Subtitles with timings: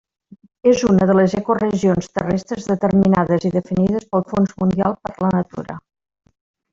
[0.69, 5.77] És una de les ecoregions terrestres determinades i definides pel Fons Mundial per la Natura.